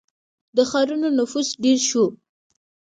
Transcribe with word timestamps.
•د 0.55 0.57
ښارونو 0.69 1.07
نفوس 1.17 1.47
ډېر 1.63 1.79
شو. 1.89 2.05